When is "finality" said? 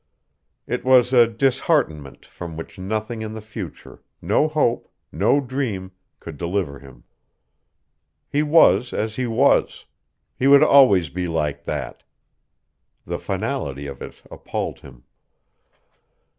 13.19-13.85